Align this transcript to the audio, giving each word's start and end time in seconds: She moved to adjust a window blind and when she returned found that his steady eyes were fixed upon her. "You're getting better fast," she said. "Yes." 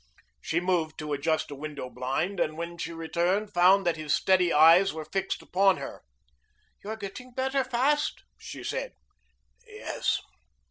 She 0.41 0.59
moved 0.59 0.97
to 0.97 1.13
adjust 1.13 1.51
a 1.51 1.55
window 1.55 1.87
blind 1.87 2.39
and 2.39 2.57
when 2.57 2.75
she 2.79 2.91
returned 2.91 3.53
found 3.53 3.85
that 3.85 3.97
his 3.97 4.15
steady 4.15 4.51
eyes 4.51 4.91
were 4.91 5.05
fixed 5.05 5.43
upon 5.43 5.77
her. 5.77 6.01
"You're 6.83 6.97
getting 6.97 7.33
better 7.33 7.63
fast," 7.63 8.23
she 8.35 8.63
said. 8.63 8.93
"Yes." 9.67 10.19